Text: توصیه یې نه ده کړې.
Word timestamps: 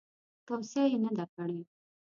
توصیه 0.47 0.83
یې 0.91 0.97
نه 1.03 1.11
ده 1.17 1.25
کړې. 1.33 1.59